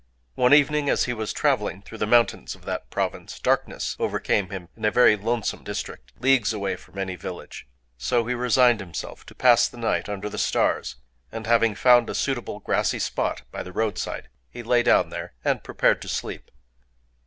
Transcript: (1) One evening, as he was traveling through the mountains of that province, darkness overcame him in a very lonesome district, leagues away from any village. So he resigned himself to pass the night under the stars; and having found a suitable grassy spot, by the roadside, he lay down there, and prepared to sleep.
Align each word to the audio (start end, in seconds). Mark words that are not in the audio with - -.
(1) 0.33 0.45
One 0.45 0.53
evening, 0.55 0.89
as 0.89 1.03
he 1.03 1.13
was 1.13 1.31
traveling 1.31 1.83
through 1.83 1.99
the 1.99 2.07
mountains 2.07 2.55
of 2.55 2.65
that 2.65 2.89
province, 2.89 3.39
darkness 3.39 3.95
overcame 3.99 4.49
him 4.49 4.67
in 4.75 4.83
a 4.83 4.89
very 4.89 5.15
lonesome 5.15 5.63
district, 5.63 6.11
leagues 6.19 6.51
away 6.51 6.75
from 6.75 6.97
any 6.97 7.15
village. 7.15 7.67
So 7.99 8.25
he 8.25 8.33
resigned 8.33 8.79
himself 8.79 9.27
to 9.27 9.35
pass 9.35 9.67
the 9.67 9.77
night 9.77 10.09
under 10.09 10.27
the 10.27 10.39
stars; 10.39 10.95
and 11.31 11.45
having 11.45 11.75
found 11.75 12.09
a 12.09 12.15
suitable 12.15 12.61
grassy 12.61 12.97
spot, 12.97 13.43
by 13.51 13.61
the 13.61 13.71
roadside, 13.71 14.29
he 14.49 14.63
lay 14.63 14.81
down 14.81 15.11
there, 15.11 15.33
and 15.45 15.63
prepared 15.63 16.01
to 16.01 16.07
sleep. 16.07 16.49